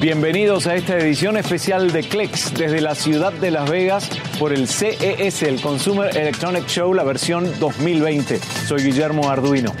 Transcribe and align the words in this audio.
Bienvenidos 0.00 0.66
a 0.66 0.74
esta 0.74 0.98
edición 0.98 1.38
especial 1.38 1.90
de 1.90 2.02
CLEX 2.02 2.52
desde 2.52 2.82
la 2.82 2.94
ciudad 2.94 3.32
de 3.32 3.50
Las 3.50 3.68
Vegas 3.70 4.10
por 4.38 4.52
el 4.52 4.68
CES, 4.68 5.42
el 5.42 5.58
Consumer 5.62 6.14
Electronic 6.14 6.66
Show, 6.66 6.92
la 6.92 7.02
versión 7.02 7.50
2020. 7.58 8.38
Soy 8.68 8.82
Guillermo 8.82 9.30
Arduino. 9.30 9.72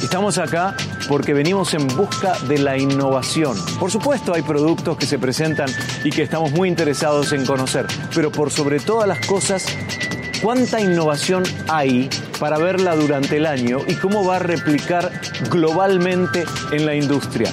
Estamos 0.00 0.38
acá 0.38 0.76
porque 1.08 1.34
venimos 1.34 1.74
en 1.74 1.88
busca 1.88 2.38
de 2.46 2.58
la 2.58 2.78
innovación. 2.78 3.56
Por 3.80 3.90
supuesto 3.90 4.32
hay 4.32 4.42
productos 4.42 4.96
que 4.96 5.06
se 5.06 5.18
presentan 5.18 5.68
y 6.04 6.10
que 6.10 6.22
estamos 6.22 6.52
muy 6.52 6.68
interesados 6.68 7.32
en 7.32 7.44
conocer, 7.44 7.86
pero 8.14 8.30
por 8.30 8.52
sobre 8.52 8.78
todas 8.78 9.08
las 9.08 9.26
cosas, 9.26 9.66
¿cuánta 10.40 10.80
innovación 10.80 11.42
hay 11.66 12.08
para 12.38 12.58
verla 12.58 12.94
durante 12.94 13.38
el 13.38 13.46
año 13.46 13.78
y 13.88 13.94
cómo 13.94 14.24
va 14.24 14.36
a 14.36 14.38
replicar 14.38 15.10
globalmente 15.50 16.44
en 16.70 16.86
la 16.86 16.94
industria? 16.94 17.52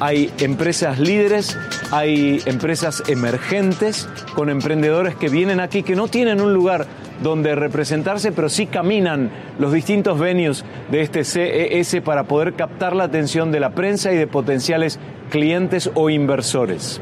Hay 0.00 0.30
empresas 0.40 0.98
líderes, 0.98 1.56
hay 1.90 2.42
empresas 2.44 3.02
emergentes 3.08 4.08
con 4.34 4.50
emprendedores 4.50 5.14
que 5.14 5.28
vienen 5.30 5.58
aquí 5.58 5.82
que 5.82 5.96
no 5.96 6.08
tienen 6.08 6.40
un 6.42 6.52
lugar 6.52 6.86
donde 7.22 7.54
representarse, 7.54 8.30
pero 8.32 8.50
sí 8.50 8.66
caminan 8.66 9.30
los 9.58 9.72
distintos 9.72 10.18
venues 10.18 10.64
de 10.90 11.00
este 11.00 11.24
CES 11.24 12.02
para 12.02 12.24
poder 12.24 12.54
captar 12.54 12.94
la 12.94 13.04
atención 13.04 13.50
de 13.52 13.60
la 13.60 13.70
prensa 13.70 14.12
y 14.12 14.16
de 14.16 14.26
potenciales 14.26 14.98
clientes 15.30 15.90
o 15.94 16.10
inversores. 16.10 17.00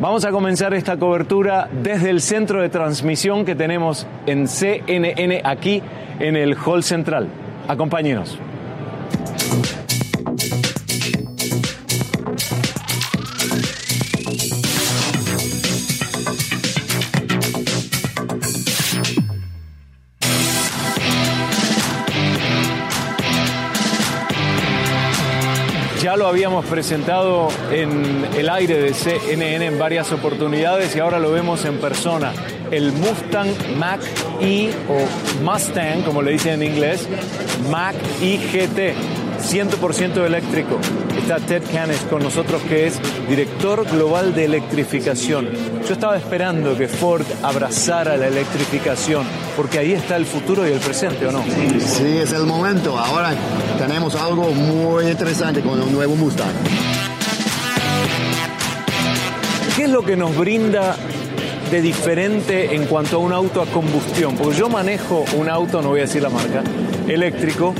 Vamos 0.00 0.24
a 0.24 0.32
comenzar 0.32 0.74
esta 0.74 0.96
cobertura 0.96 1.68
desde 1.84 2.10
el 2.10 2.20
centro 2.20 2.60
de 2.60 2.68
transmisión 2.68 3.44
que 3.44 3.54
tenemos 3.54 4.08
en 4.26 4.48
CNN 4.48 5.42
aquí 5.44 5.80
en 6.18 6.34
el 6.34 6.56
Hall 6.56 6.82
Central. 6.82 7.28
Acompáñenos. 7.68 8.38
Ya 26.12 26.18
lo 26.18 26.26
habíamos 26.26 26.66
presentado 26.66 27.48
en 27.70 28.26
el 28.36 28.50
aire 28.50 28.78
de 28.82 28.92
CNN 28.92 29.64
en 29.64 29.78
varias 29.78 30.12
oportunidades 30.12 30.94
y 30.94 30.98
ahora 30.98 31.18
lo 31.18 31.32
vemos 31.32 31.64
en 31.64 31.78
persona. 31.78 32.34
El 32.70 32.92
Mustang 32.92 33.48
Mach 33.78 34.02
E 34.38 34.68
o 34.90 35.42
Mustang, 35.42 36.02
como 36.02 36.20
le 36.20 36.32
dicen 36.32 36.60
en 36.60 36.70
inglés, 36.70 37.08
Mach 37.70 37.94
E 38.20 38.36
GT, 38.36 38.94
100% 39.42 40.24
eléctrico. 40.24 40.78
Está 41.18 41.38
Ted 41.38 41.62
Canes 41.72 42.00
con 42.08 42.22
nosotros 42.22 42.62
que 42.62 42.86
es 42.86 43.00
director 43.28 43.84
global 43.90 44.34
de 44.34 44.44
electrificación. 44.44 45.48
Yo 45.86 45.92
estaba 45.92 46.16
esperando 46.16 46.76
que 46.76 46.88
Ford 46.88 47.26
abrazara 47.42 48.16
la 48.16 48.28
electrificación 48.28 49.26
porque 49.56 49.78
ahí 49.78 49.92
está 49.92 50.16
el 50.16 50.26
futuro 50.26 50.66
y 50.66 50.72
el 50.72 50.78
presente, 50.78 51.26
¿o 51.26 51.32
no? 51.32 51.42
Sí, 51.78 52.18
es 52.18 52.32
el 52.32 52.44
momento. 52.44 52.98
Ahora 52.98 53.34
tenemos 53.78 54.14
algo 54.14 54.50
muy 54.50 55.06
interesante 55.06 55.60
con 55.60 55.80
el 55.80 55.92
nuevo 55.92 56.16
Mustang. 56.16 56.52
¿Qué 59.76 59.84
es 59.84 59.90
lo 59.90 60.02
que 60.02 60.16
nos 60.16 60.36
brinda 60.36 60.96
de 61.70 61.80
diferente 61.80 62.74
en 62.74 62.84
cuanto 62.84 63.16
a 63.16 63.18
un 63.18 63.32
auto 63.32 63.62
a 63.62 63.66
combustión? 63.66 64.36
Porque 64.36 64.56
yo 64.56 64.68
manejo 64.68 65.24
un 65.36 65.48
auto, 65.48 65.82
no 65.82 65.88
voy 65.88 66.00
a 66.00 66.02
decir 66.02 66.22
la 66.22 66.28
marca, 66.28 66.62
eléctrico 67.08 67.74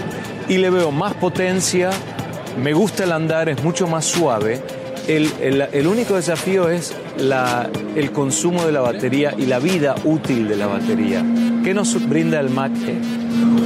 y 0.48 0.58
le 0.58 0.70
veo 0.70 0.90
más 0.90 1.14
potencia, 1.14 1.90
me 2.62 2.72
gusta 2.72 3.04
el 3.04 3.12
andar, 3.12 3.48
es 3.48 3.62
mucho 3.62 3.86
más 3.86 4.04
suave. 4.04 4.60
El, 5.08 5.30
el, 5.72 5.86
único 5.86 6.14
desafío 6.14 6.68
es 6.68 6.94
la, 7.18 7.68
el 7.96 8.12
consumo 8.12 8.64
de 8.64 8.72
la 8.72 8.80
batería 8.80 9.34
y 9.36 9.46
la 9.46 9.58
vida 9.58 9.96
útil 10.04 10.48
de 10.48 10.56
la 10.56 10.66
batería. 10.68 11.24
¿Qué 11.64 11.74
nos 11.74 12.08
brinda 12.08 12.40
el 12.40 12.50
Mach 12.50 12.72
E? 12.86 12.98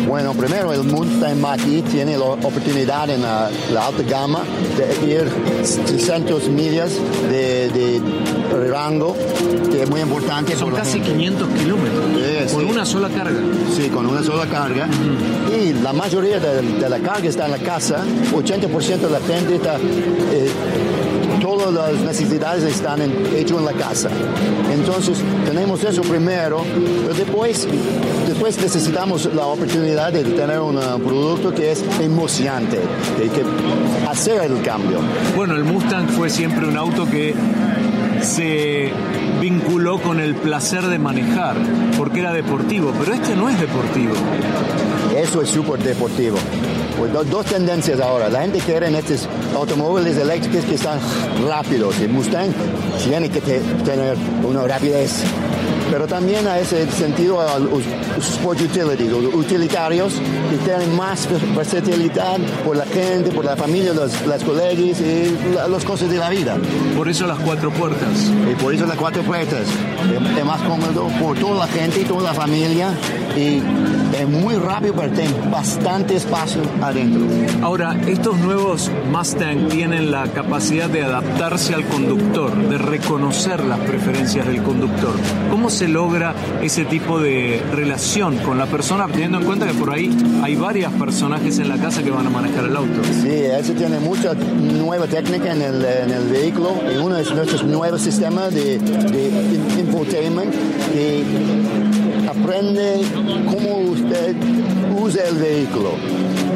Bueno, 0.06 0.32
primero 0.34 0.72
el 0.72 0.84
Mustang 0.84 1.40
Mach-E 1.40 1.82
tiene 1.82 2.16
la 2.16 2.24
oportunidad 2.26 3.10
en 3.10 3.22
la, 3.22 3.50
la, 3.72 3.86
alta 3.88 4.02
gama 4.04 4.44
de 4.76 5.12
ir 5.12 5.24
300 5.86 6.48
millas 6.48 6.92
de, 7.30 7.68
de 7.70 8.00
rango, 8.70 9.16
que 9.72 9.82
es 9.82 9.90
muy 9.90 10.00
importante. 10.00 10.54
Son 10.54 10.72
casi 10.72 11.00
500 11.00 11.48
kilómetros 11.48 12.04
Sí, 12.14 12.54
con 12.54 12.64
sí. 12.64 12.70
una 12.70 12.84
sola 12.86 13.08
carga. 13.08 13.40
Sí, 13.74 13.88
con 13.88 14.06
una 14.06 14.22
sola 14.22 14.46
carga. 14.46 14.88
Y 15.60 15.72
la 15.72 15.92
mayoría 15.92 16.38
de, 16.38 16.62
de 16.62 16.88
la 16.88 17.00
carga 17.00 17.28
está 17.28 17.46
en 17.46 17.50
la 17.52 17.58
casa. 17.58 18.04
80% 18.32 18.98
de 18.98 19.10
la 19.10 19.20
gente 19.20 19.56
está... 19.56 19.76
eh, 19.76 20.48
todas 21.72 21.94
las 21.94 22.02
necesidades 22.02 22.62
están 22.62 23.00
hecho 23.34 23.58
en 23.58 23.64
la 23.64 23.72
casa. 23.72 24.08
Entonces, 24.72 25.18
tenemos 25.44 25.82
eso 25.82 26.00
primero, 26.02 26.62
pero 27.02 27.14
después, 27.14 27.66
después 28.28 28.56
necesitamos 28.60 29.28
la 29.34 29.46
oportunidad 29.46 30.12
de 30.12 30.22
tener 30.22 30.60
un 30.60 30.76
uh, 30.76 31.00
producto 31.00 31.52
que 31.52 31.72
es 31.72 31.82
emocionante, 32.00 32.76
de 33.18 33.28
que 33.28 33.42
hacer 34.08 34.42
el 34.42 34.62
cambio. 34.62 35.00
Bueno, 35.34 35.56
el 35.56 35.64
Mustang 35.64 36.08
fue 36.08 36.30
siempre 36.30 36.68
un 36.68 36.76
auto 36.76 37.04
que 37.04 37.34
se 38.22 38.92
vinculó 39.40 40.00
con 40.00 40.20
el 40.20 40.36
placer 40.36 40.86
de 40.86 41.00
manejar, 41.00 41.56
porque 41.98 42.20
era 42.20 42.32
deportivo, 42.32 42.92
pero 42.96 43.12
este 43.12 43.34
no 43.34 43.48
es 43.48 43.58
deportivo. 43.58 44.14
Eso 45.16 45.42
es 45.42 45.48
súper 45.48 45.80
deportivo. 45.80 46.36
Pues 46.98 47.12
do- 47.12 47.24
dos 47.24 47.44
tendencias 47.46 48.00
ahora. 48.00 48.28
La 48.30 48.40
gente 48.42 48.58
quiere 48.58 48.88
en 48.88 48.94
estos 48.96 49.28
automóviles 49.54 50.16
eléctricos 50.16 50.64
que 50.64 50.74
están 50.76 50.98
rápidos. 51.46 51.98
El 52.00 52.08
Mustang 52.08 52.50
tiene 53.04 53.28
que 53.28 53.40
te- 53.40 53.60
tener 53.84 54.16
una 54.42 54.62
rapidez. 54.66 55.22
Pero 55.90 56.06
también 56.06 56.46
a 56.46 56.58
ese 56.58 56.90
sentido 56.90 57.40
a 57.40 57.58
los 57.58 57.82
sport 58.18 58.60
utilities, 58.60 59.10
los 59.10 59.34
utilitarios 59.34 60.14
que 60.50 60.56
tienen 60.64 60.94
más 60.96 61.28
versatilidad 61.56 62.38
por 62.64 62.76
la 62.76 62.84
gente, 62.86 63.30
por 63.30 63.44
la 63.44 63.56
familia, 63.56 63.92
los, 63.94 64.26
las 64.26 64.42
colegas 64.42 65.00
y 65.00 65.36
la- 65.54 65.68
las 65.68 65.84
cosas 65.84 66.10
de 66.10 66.18
la 66.18 66.28
vida. 66.30 66.56
Por 66.96 67.08
eso 67.08 67.26
las 67.26 67.38
cuatro 67.38 67.70
puertas. 67.70 68.30
Y 68.50 68.54
por 68.62 68.74
eso 68.74 68.86
las 68.86 68.96
cuatro 68.96 69.22
puertas. 69.22 69.60
Es, 69.62 70.38
es 70.38 70.44
más 70.44 70.60
cómodo 70.62 71.08
por 71.20 71.38
toda 71.38 71.66
la 71.66 71.72
gente 71.72 72.00
y 72.00 72.04
toda 72.04 72.22
la 72.22 72.34
familia. 72.34 72.88
Y 73.36 73.62
es 74.18 74.28
muy 74.28 74.54
rápido, 74.56 74.94
pero 74.94 75.12
tiene 75.12 75.30
bastante 75.50 76.16
espacio 76.16 76.62
adentro. 76.82 77.22
Ahora, 77.62 77.96
estos 78.06 78.36
nuevos 78.38 78.90
Mustang 79.12 79.68
tienen 79.68 80.10
la 80.10 80.24
capacidad 80.28 80.88
de 80.88 81.02
adaptarse 81.04 81.74
al 81.74 81.84
conductor, 81.86 82.54
de 82.68 82.78
reconocer 82.78 83.62
las 83.64 83.78
preferencias 83.80 84.46
del 84.46 84.62
conductor. 84.62 85.12
¿Cómo 85.56 85.70
se 85.70 85.88
logra 85.88 86.34
ese 86.62 86.84
tipo 86.84 87.18
de 87.18 87.62
relación 87.72 88.36
con 88.40 88.58
la 88.58 88.66
persona, 88.66 89.06
teniendo 89.08 89.38
en 89.38 89.44
cuenta 89.46 89.66
que 89.66 89.72
por 89.72 89.90
ahí 89.90 90.14
hay 90.42 90.54
varios 90.54 90.92
personajes 90.92 91.58
en 91.58 91.70
la 91.70 91.78
casa 91.78 92.02
que 92.02 92.10
van 92.10 92.26
a 92.26 92.30
manejar 92.30 92.66
el 92.66 92.76
auto? 92.76 93.02
Sí, 93.22 93.30
eso 93.30 93.72
tiene 93.72 93.98
mucha 93.98 94.34
nueva 94.34 95.06
técnica 95.06 95.52
en 95.52 95.62
el, 95.62 96.28
vehículo. 96.30 96.74
Y 96.94 96.98
uno 96.98 97.14
de 97.14 97.24
nuestros 97.24 97.64
nuevos 97.64 98.02
sistemas 98.02 98.52
de, 98.52 98.76
de 98.78 99.28
in- 99.28 99.80
infotainment 99.80 100.54
aprende 102.28 103.00
cómo 103.46 103.78
usted 103.92 104.34
usa 105.00 105.22
el 105.28 105.36
vehículo. 105.36 105.90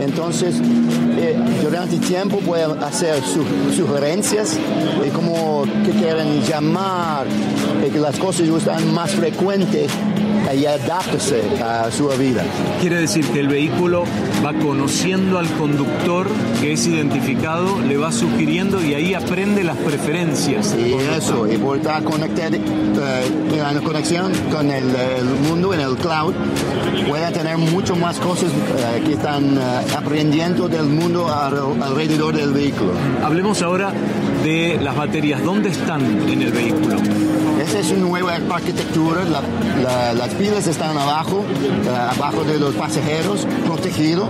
Entonces, 0.00 0.56
eh, 1.18 1.36
durante 1.62 1.98
tiempo 1.98 2.38
puede 2.38 2.64
hacer 2.84 3.22
su- 3.22 3.44
sugerencias 3.76 4.56
de 5.02 5.08
cómo 5.10 5.64
que 5.84 5.90
quieren 5.92 6.40
llamar, 6.42 7.26
de 7.82 7.88
que 7.90 7.98
las 7.98 8.16
cosas 8.18 8.48
están 8.48 8.92
más 8.94 9.10
frecuentes 9.12 9.90
y 10.54 10.66
adaptarse 10.66 11.42
a 11.62 11.90
su 11.90 12.08
vida. 12.08 12.42
Quiere 12.80 13.00
decir 13.00 13.24
que 13.26 13.40
el 13.40 13.48
vehículo 13.48 14.04
va 14.44 14.52
conociendo 14.54 15.38
al 15.38 15.48
conductor 15.56 16.26
que 16.60 16.72
es 16.72 16.86
identificado, 16.86 17.80
le 17.80 17.96
va 17.96 18.10
sugiriendo 18.12 18.82
y 18.84 18.94
ahí 18.94 19.14
aprende 19.14 19.62
las 19.64 19.76
preferencias. 19.76 20.74
Y 20.78 20.94
eso, 21.16 21.50
y 21.50 21.56
por 21.58 21.76
estar 21.78 22.02
conectado, 22.04 22.56
eh, 22.56 23.24
en 23.70 23.82
conexión 23.82 24.32
con 24.50 24.70
el, 24.70 24.84
el 24.94 25.24
mundo 25.48 25.72
en 25.74 25.80
el 25.80 25.96
cloud, 25.96 26.34
puede 27.08 27.30
tener 27.32 27.58
mucho 27.58 27.94
más 27.96 28.18
cosas 28.18 28.50
eh, 28.50 29.02
que 29.04 29.12
están 29.14 29.56
eh, 29.56 29.60
aprendiendo 29.96 30.68
del 30.68 30.86
mundo 30.86 31.28
al- 31.28 31.82
alrededor 31.82 32.34
del 32.36 32.52
vehículo. 32.52 32.92
Hablemos 33.22 33.62
ahora 33.62 33.92
de 34.44 34.78
las 34.82 34.96
baterías. 34.96 35.42
¿Dónde 35.42 35.70
están 35.70 36.28
en 36.28 36.42
el 36.42 36.52
vehículo? 36.52 36.96
Es 37.78 37.90
una 37.92 38.00
nueva 38.00 38.34
arquitectura, 38.34 39.22
la- 39.24 39.42
la- 39.82 40.12
las 40.12 40.28
pilas 40.34 40.66
están 40.66 40.96
abajo, 40.98 41.44
eh, 41.48 41.88
abajo 42.16 42.44
de 42.44 42.58
los 42.58 42.74
pasajeros, 42.74 43.46
protegido, 43.64 44.28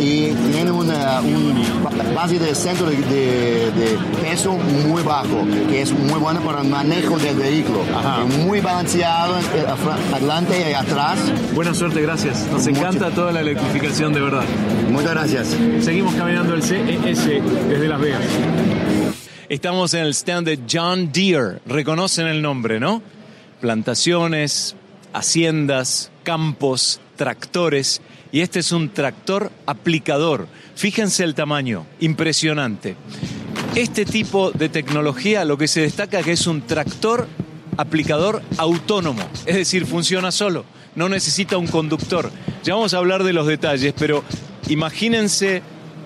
y 0.00 0.28
tiene 0.52 0.70
una 0.70 1.20
un 1.20 1.62
ba- 1.82 1.90
base 2.14 2.38
de 2.38 2.54
centro 2.54 2.86
de, 2.86 3.98
peso 4.22 4.56
muy 4.86 5.02
bajo, 5.02 5.44
que 5.68 5.82
es 5.82 5.92
muy 5.92 6.18
bueno 6.18 6.40
para 6.40 6.62
el 6.62 6.68
manejo 6.68 7.18
del 7.18 7.36
vehículo. 7.36 7.80
Ajá. 7.96 8.24
Muy 8.24 8.60
balanceado 8.60 9.38
eh, 9.38 9.66
adelante 10.14 10.70
y 10.70 10.72
atrás. 10.74 11.18
Buena 11.54 11.74
suerte, 11.74 12.00
gracias. 12.00 12.46
Nos 12.50 12.66
Mucho. 12.66 12.80
encanta 12.80 13.10
toda 13.10 13.32
la 13.32 13.40
electrificación, 13.40 14.12
de 14.12 14.20
verdad. 14.20 14.44
Muchas 14.90 15.10
gracias. 15.10 15.56
Seguimos 15.80 16.14
caminando 16.14 16.54
el 16.54 16.62
CES 16.62 17.42
desde 17.68 17.88
Las 17.88 18.00
Vegas. 18.00 18.22
Estamos 19.48 19.94
en 19.94 20.00
el 20.00 20.10
stand 20.10 20.46
de 20.46 20.60
John 20.70 21.10
Deere. 21.10 21.60
Reconocen 21.64 22.26
el 22.26 22.42
nombre, 22.42 22.78
¿no? 22.78 23.02
Plantaciones, 23.62 24.76
haciendas, 25.14 26.10
campos, 26.22 27.00
tractores. 27.16 28.02
Y 28.30 28.40
este 28.40 28.58
es 28.58 28.72
un 28.72 28.90
tractor 28.90 29.50
aplicador. 29.64 30.48
Fíjense 30.74 31.24
el 31.24 31.34
tamaño, 31.34 31.86
impresionante. 31.98 32.96
Este 33.74 34.04
tipo 34.04 34.50
de 34.50 34.68
tecnología 34.68 35.46
lo 35.46 35.56
que 35.56 35.66
se 35.66 35.80
destaca 35.80 36.18
es 36.18 36.26
que 36.26 36.32
es 36.32 36.46
un 36.46 36.66
tractor 36.66 37.26
aplicador 37.78 38.42
autónomo, 38.58 39.22
es 39.46 39.54
decir, 39.54 39.86
funciona 39.86 40.32
solo, 40.32 40.64
no 40.96 41.08
necesita 41.08 41.56
un 41.56 41.68
conductor. 41.68 42.30
Ya 42.64 42.74
vamos 42.74 42.92
a 42.92 42.98
hablar 42.98 43.22
de 43.22 43.32
los 43.32 43.46
detalles, 43.46 43.94
pero 43.96 44.24
imagínense 44.68 45.62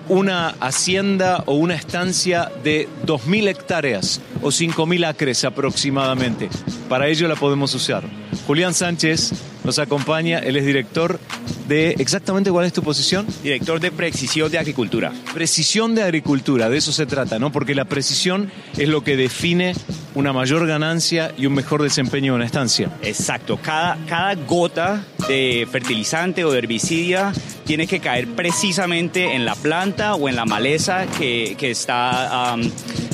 una 0.09 0.49
hacienda 0.59 1.43
o 1.45 1.53
una 1.53 1.75
estancia 1.75 2.51
de 2.63 2.87
2.000 3.05 3.49
hectáreas 3.49 4.21
o 4.41 4.47
5.000 4.47 5.07
acres 5.07 5.43
aproximadamente. 5.45 6.49
Para 6.89 7.07
ello 7.07 7.27
la 7.27 7.35
podemos 7.35 7.73
usar. 7.73 8.03
Julián 8.45 8.73
Sánchez 8.73 9.33
nos 9.63 9.79
acompaña, 9.79 10.39
él 10.39 10.55
es 10.55 10.65
director 10.65 11.19
de, 11.67 11.91
exactamente 11.99 12.51
cuál 12.51 12.65
es 12.65 12.73
tu 12.73 12.83
posición? 12.83 13.25
Director 13.43 13.79
de 13.79 13.91
Precisión 13.91 14.51
de 14.51 14.57
Agricultura. 14.57 15.11
Precisión 15.33 15.95
de 15.95 16.03
Agricultura, 16.03 16.69
de 16.69 16.77
eso 16.77 16.91
se 16.91 17.05
trata, 17.05 17.39
¿no? 17.39 17.51
Porque 17.51 17.75
la 17.75 17.85
precisión 17.85 18.51
es 18.77 18.89
lo 18.89 19.03
que 19.03 19.15
define 19.15 19.73
una 20.15 20.33
mayor 20.33 20.67
ganancia 20.67 21.33
y 21.37 21.45
un 21.45 21.53
mejor 21.53 21.81
desempeño 21.81 22.33
de 22.33 22.35
una 22.37 22.45
estancia. 22.45 22.89
Exacto, 23.01 23.57
cada, 23.61 23.97
cada 24.07 24.35
gota 24.35 25.03
de 25.27 25.67
fertilizante 25.71 26.43
o 26.43 26.51
de 26.51 26.59
herbicidia 26.59 27.31
tiene 27.65 27.87
que 27.87 27.99
caer 27.99 28.27
precisamente 28.27 29.35
en 29.35 29.45
la 29.45 29.55
planta 29.55 30.15
o 30.15 30.29
en 30.29 30.35
la 30.35 30.45
maleza 30.45 31.05
que, 31.17 31.55
está, 31.59 32.55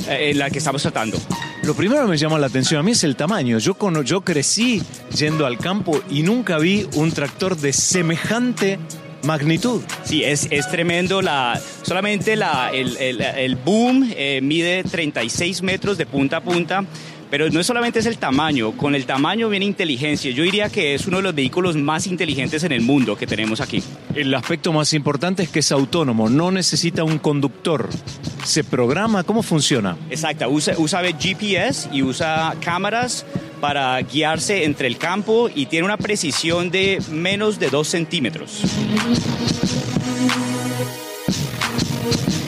en 0.08 0.38
la 0.38 0.50
que 0.50 0.58
estamos 0.58 0.82
tratando. 0.82 1.18
Lo 1.62 1.74
primero 1.74 2.02
que 2.02 2.10
me 2.10 2.16
llama 2.16 2.38
la 2.38 2.46
atención 2.46 2.80
a 2.80 2.82
mí 2.82 2.92
es 2.92 3.04
el 3.04 3.16
tamaño. 3.16 3.58
Yo, 3.58 3.76
yo 4.02 4.20
crecí 4.22 4.82
yendo 5.14 5.44
al 5.44 5.58
campo 5.58 6.00
y 6.10 6.22
nunca 6.22 6.58
vi 6.58 6.86
un 6.94 7.12
tractor 7.12 7.56
de 7.56 7.74
semejante 7.74 8.78
magnitud. 9.24 9.82
Sí, 10.04 10.24
es, 10.24 10.48
es 10.50 10.68
tremendo. 10.70 11.20
La, 11.20 11.60
solamente 11.82 12.34
la, 12.36 12.70
el, 12.70 12.96
el, 12.98 13.56
boom 13.56 14.10
eh, 14.16 14.40
mide 14.42 14.84
36 14.84 15.62
metros 15.62 15.98
de 15.98 16.06
punta 16.06 16.38
a 16.38 16.40
punta. 16.40 16.84
Pero 17.30 17.48
no 17.48 17.62
solamente 17.62 18.00
es 18.00 18.06
el 18.06 18.18
tamaño, 18.18 18.72
con 18.72 18.96
el 18.96 19.06
tamaño 19.06 19.48
viene 19.48 19.64
inteligencia. 19.64 20.32
Yo 20.32 20.42
diría 20.42 20.68
que 20.68 20.94
es 20.96 21.06
uno 21.06 21.18
de 21.18 21.22
los 21.22 21.34
vehículos 21.34 21.76
más 21.76 22.08
inteligentes 22.08 22.64
en 22.64 22.72
el 22.72 22.80
mundo 22.80 23.16
que 23.16 23.24
tenemos 23.24 23.60
aquí. 23.60 23.80
El 24.16 24.34
aspecto 24.34 24.72
más 24.72 24.92
importante 24.94 25.44
es 25.44 25.48
que 25.48 25.60
es 25.60 25.70
autónomo, 25.70 26.28
no 26.28 26.50
necesita 26.50 27.04
un 27.04 27.20
conductor. 27.20 27.88
¿Se 28.44 28.64
programa? 28.64 29.22
¿Cómo 29.22 29.42
funciona? 29.42 29.96
Exacto, 30.10 30.48
usa, 30.48 30.74
usa 30.78 31.02
GPS 31.18 31.88
y 31.92 32.02
usa 32.02 32.54
cámaras 32.60 33.24
para 33.60 34.00
guiarse 34.00 34.64
entre 34.64 34.86
el 34.86 34.96
campo 34.96 35.48
y 35.54 35.66
tiene 35.66 35.84
una 35.84 35.96
precisión 35.96 36.70
de 36.70 37.02
menos 37.10 37.58
de 37.58 37.70
2 37.70 37.86
centímetros 37.86 38.62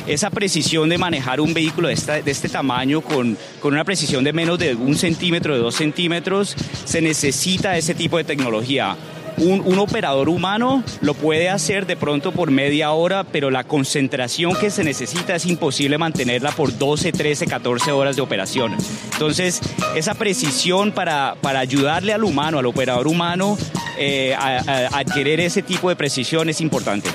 esa 0.06 0.30
precisión 0.30 0.88
de 0.88 0.98
manejar 0.98 1.40
un 1.40 1.54
vehículo 1.54 1.88
de, 1.88 1.94
este 1.94 2.48
tamaño 2.48 3.00
con, 3.00 3.36
con 3.60 3.72
una 3.72 3.84
precisión 3.84 4.24
de 4.24 4.32
menos 4.32 4.58
de 4.58 4.74
un 4.74 4.94
centímetro, 4.96 5.54
de 5.54 5.60
dos 5.60 5.74
centímetros, 5.74 6.54
se 6.84 7.00
necesita 7.00 7.76
ese 7.76 7.94
tipo 7.94 8.18
de 8.18 8.24
tecnología. 8.24 8.96
Un, 9.38 9.62
un, 9.64 9.78
operador 9.78 10.28
humano 10.28 10.84
lo 11.00 11.14
puede 11.14 11.48
hacer 11.48 11.86
de 11.86 11.96
pronto 11.96 12.32
por 12.32 12.50
media 12.50 12.92
hora, 12.92 13.24
pero 13.24 13.50
la 13.50 13.64
concentración 13.64 14.54
que 14.54 14.70
se 14.70 14.84
necesita 14.84 15.34
es 15.34 15.46
imposible 15.46 15.98
mantenerla 15.98 16.52
por 16.52 16.76
12, 16.76 17.12
13, 17.12 17.46
14 17.46 17.92
horas 17.92 18.16
de 18.16 18.22
operación. 18.22 18.76
Entonces, 19.12 19.60
esa 19.96 20.14
precisión 20.14 20.92
para, 20.92 21.36
para 21.40 21.60
ayudarle 21.60 22.12
al 22.12 22.24
humano, 22.24 22.58
al 22.58 22.66
operador 22.66 23.08
humano, 23.08 23.58
eh, 23.98 24.34
a 24.34 24.88
adquirir 24.98 25.40
ese 25.40 25.62
tipo 25.62 25.88
de 25.88 25.96
precisión 25.96 26.48
es 26.48 26.60
importante. 26.60 27.10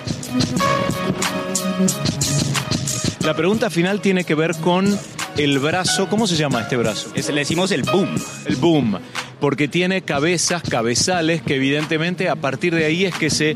La 3.22 3.34
pregunta 3.36 3.70
final 3.70 4.00
tiene 4.00 4.24
que 4.24 4.36
ver 4.36 4.56
con 4.56 4.98
el 5.38 5.60
brazo. 5.60 6.08
¿Cómo 6.10 6.28
se 6.28 6.36
llama 6.36 6.62
este 6.62 6.78
brazo? 6.78 7.12
le 7.14 7.40
decimos 7.40 7.72
el 7.72 7.84
boom. 7.84 8.16
El 8.46 8.56
boom. 8.56 8.98
Porque 9.40 9.68
tiene 9.68 10.02
cabezas, 10.02 10.64
cabezales, 10.64 11.42
que 11.42 11.56
evidentemente 11.56 12.30
a 12.30 12.36
partir 12.36 12.74
de 12.74 12.86
ahí 12.86 13.06
es 13.06 13.16
que 13.16 13.30
se 13.30 13.56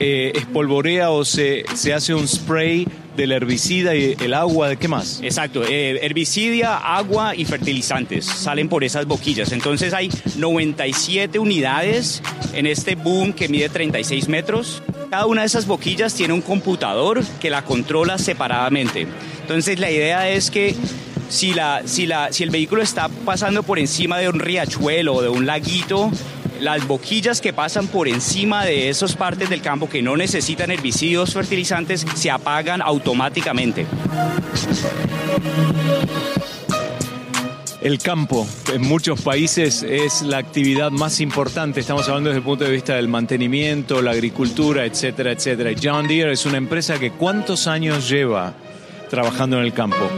eh, 0.00 0.32
espolvorea 0.34 1.10
o 1.10 1.24
se, 1.24 1.64
se 1.74 1.92
hace 1.92 2.14
un 2.14 2.26
spray 2.26 2.86
del 3.18 3.32
herbicida 3.32 3.96
y 3.96 4.16
el 4.20 4.32
agua, 4.32 4.68
¿de 4.68 4.76
qué 4.76 4.86
más? 4.86 5.20
Exacto, 5.24 5.64
eh, 5.64 5.98
herbicidia, 6.02 6.76
agua 6.76 7.34
y 7.34 7.44
fertilizantes 7.44 8.24
salen 8.24 8.68
por 8.68 8.84
esas 8.84 9.06
boquillas. 9.06 9.50
Entonces 9.50 9.92
hay 9.92 10.08
97 10.36 11.40
unidades 11.40 12.22
en 12.54 12.66
este 12.66 12.94
boom 12.94 13.32
que 13.32 13.48
mide 13.48 13.68
36 13.68 14.28
metros. 14.28 14.84
Cada 15.10 15.26
una 15.26 15.40
de 15.40 15.48
esas 15.48 15.66
boquillas 15.66 16.14
tiene 16.14 16.32
un 16.32 16.42
computador 16.42 17.24
que 17.40 17.50
la 17.50 17.64
controla 17.64 18.18
separadamente. 18.18 19.08
Entonces 19.40 19.80
la 19.80 19.90
idea 19.90 20.28
es 20.30 20.52
que 20.52 20.76
si, 21.28 21.54
la, 21.54 21.82
si, 21.84 22.06
la, 22.06 22.32
si 22.32 22.42
el 22.42 22.50
vehículo 22.50 22.82
está 22.82 23.08
pasando 23.08 23.62
por 23.62 23.78
encima 23.78 24.18
de 24.18 24.28
un 24.28 24.38
riachuelo 24.38 25.14
o 25.14 25.22
de 25.22 25.28
un 25.28 25.46
laguito, 25.46 26.10
las 26.60 26.86
boquillas 26.86 27.40
que 27.40 27.52
pasan 27.52 27.86
por 27.86 28.08
encima 28.08 28.64
de 28.64 28.88
esas 28.88 29.14
partes 29.14 29.48
del 29.48 29.62
campo 29.62 29.88
que 29.88 30.02
no 30.02 30.16
necesitan 30.16 30.70
herbicidas 30.70 31.32
fertilizantes 31.32 32.04
se 32.14 32.30
apagan 32.30 32.82
automáticamente. 32.82 33.86
El 37.80 37.98
campo 37.98 38.46
en 38.74 38.82
muchos 38.82 39.22
países 39.22 39.84
es 39.84 40.22
la 40.22 40.38
actividad 40.38 40.90
más 40.90 41.20
importante. 41.20 41.78
Estamos 41.78 42.08
hablando 42.08 42.30
desde 42.30 42.38
el 42.38 42.44
punto 42.44 42.64
de 42.64 42.72
vista 42.72 42.96
del 42.96 43.06
mantenimiento, 43.06 44.02
la 44.02 44.10
agricultura, 44.10 44.84
etcétera, 44.84 45.30
etcétera. 45.30 45.70
John 45.80 46.08
Deere 46.08 46.32
es 46.32 46.44
una 46.44 46.56
empresa 46.56 46.98
que 46.98 47.12
¿cuántos 47.12 47.68
años 47.68 48.08
lleva 48.08 48.54
trabajando 49.08 49.58
en 49.58 49.64
el 49.64 49.72
campo? 49.72 50.10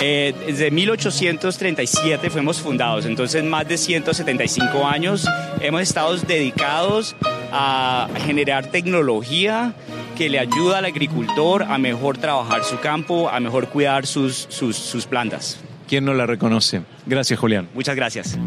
Eh, 0.00 0.32
desde 0.46 0.70
1837 0.70 2.30
fuimos 2.30 2.60
fundados, 2.60 3.04
entonces 3.04 3.42
más 3.42 3.66
de 3.66 3.76
175 3.76 4.86
años 4.86 5.26
hemos 5.60 5.82
estado 5.82 6.16
dedicados 6.16 7.16
a 7.50 8.08
generar 8.24 8.66
tecnología 8.66 9.74
que 10.16 10.28
le 10.28 10.38
ayuda 10.38 10.78
al 10.78 10.84
agricultor 10.84 11.64
a 11.64 11.78
mejor 11.78 12.18
trabajar 12.18 12.62
su 12.62 12.78
campo, 12.78 13.28
a 13.28 13.40
mejor 13.40 13.68
cuidar 13.68 14.06
sus, 14.06 14.46
sus, 14.48 14.76
sus 14.76 15.06
plantas. 15.06 15.58
¿Quién 15.88 16.04
no 16.04 16.14
la 16.14 16.26
reconoce? 16.26 16.82
Gracias, 17.06 17.38
Julián. 17.40 17.68
Muchas 17.74 17.96
gracias. 17.96 18.38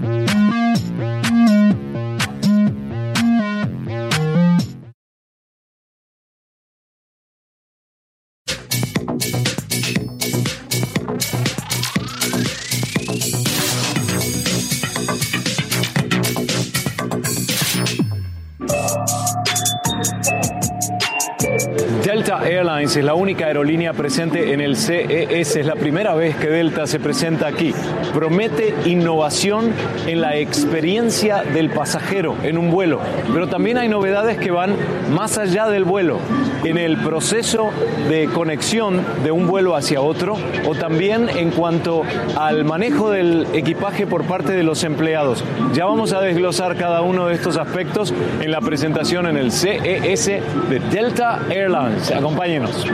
Airlines 22.46 22.96
es 22.96 23.04
la 23.04 23.14
única 23.14 23.46
aerolínea 23.46 23.94
presente 23.94 24.54
en 24.54 24.62
el 24.62 24.76
CES. 24.76 25.56
Es 25.56 25.66
la 25.66 25.76
primera 25.76 26.16
vez 26.16 26.36
que 26.36 26.48
Delta 26.48 26.88
se 26.88 27.00
presenta 27.00 27.48
aquí. 27.48 27.74
Promete 28.14 28.74
innovación 28.86 29.72
en 30.08 30.22
la 30.22 30.36
experiencia 30.38 31.44
del 31.44 31.70
pasajero 31.70 32.36
en 32.44 32.58
un 32.58 32.72
vuelo. 32.72 33.00
Pero 33.34 33.48
también 33.48 33.78
hay 33.78 33.88
novedades 33.88 34.38
que 34.38 34.52
van 34.52 34.76
más 35.12 35.38
allá 35.38 35.68
del 35.68 35.84
vuelo, 35.84 36.20
en 36.64 36.78
el 36.78 36.98
proceso 36.98 37.72
de 38.10 38.28
conexión 38.28 39.02
de 39.24 39.32
un 39.32 39.48
vuelo 39.48 39.76
hacia 39.76 40.02
otro 40.02 40.38
o 40.68 40.76
también 40.76 41.30
en 41.30 41.52
cuanto 41.52 42.04
al 42.38 42.66
manejo 42.66 43.12
del 43.12 43.48
equipaje 43.54 44.08
por 44.08 44.24
parte 44.26 44.54
de 44.54 44.64
los 44.64 44.84
empleados. 44.84 45.44
Ya 45.74 45.86
vamos 45.86 46.14
a 46.14 46.22
desglosar 46.22 46.76
cada 46.78 47.02
uno 47.02 47.28
de 47.28 47.36
estos 47.36 47.58
aspectos 47.58 48.14
en 48.42 48.52
la 48.52 48.62
presentación 48.62 49.28
en 49.28 49.38
el 49.38 49.52
CES 49.52 50.26
de 50.26 50.80
Delta 50.92 51.42
Airlines. 51.50 52.12
Acompáñenos. 52.32 52.86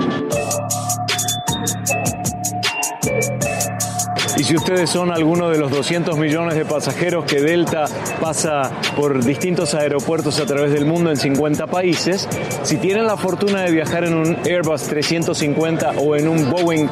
Y 4.36 4.44
si 4.44 4.56
ustedes 4.56 4.90
son 4.90 5.12
alguno 5.12 5.50
de 5.50 5.60
los 5.60 5.70
200 5.70 6.18
millones 6.18 6.56
de 6.56 6.66
pasajeros 6.66 7.26
que 7.26 7.40
Delta 7.40 7.86
pasa 8.20 8.72
por 8.96 9.24
distintos 9.24 9.76
aeropuertos 9.76 10.40
a 10.40 10.48
través 10.48 10.72
del 10.72 10.86
mundo 10.86 11.12
en 11.12 11.18
50 11.18 11.68
países, 11.68 12.28
si 12.64 12.78
tienen 12.78 13.06
la 13.06 13.16
fortuna 13.16 13.62
de 13.62 13.72
viajar 13.72 14.06
en 14.06 14.16
un 14.16 14.38
Airbus 14.44 14.84
350 14.84 15.92
o 16.00 16.16
en 16.16 16.28
un 16.28 16.50
Boeing 16.50 16.88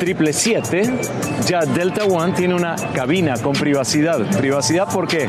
777, 0.00 0.90
ya 1.46 1.60
Delta 1.60 2.04
One 2.04 2.32
tiene 2.32 2.54
una 2.54 2.74
cabina 2.94 3.34
con 3.40 3.52
privacidad. 3.52 4.18
¿Privacidad 4.38 4.88
por 4.92 5.06
qué? 5.06 5.28